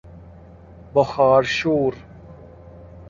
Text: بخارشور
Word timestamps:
بخارشور 0.95 2.03